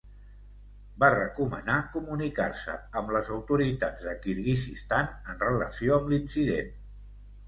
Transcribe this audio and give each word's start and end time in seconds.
Va 1.01 1.07
recomanar 1.15 1.75
comunicar-se 1.97 2.77
amb 3.01 3.13
les 3.15 3.29
autoritats 3.35 4.05
de 4.07 4.13
Kirguizistan 4.23 5.11
en 5.35 5.45
relació 5.45 5.99
amb 5.99 6.11
l'incident. 6.15 6.73